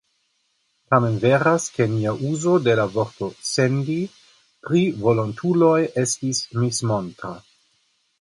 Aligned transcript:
Tamen 0.91 1.17
veras, 1.23 1.65
ke 1.73 1.85
nia 1.91 2.13
uzo 2.29 2.53
de 2.67 2.73
la 2.79 2.85
vorto 2.95 3.27
"sendi" 3.49 3.97
pri 4.69 4.81
volontuloj 5.03 5.77
estis 6.05 6.41
mismontra. 6.65 7.33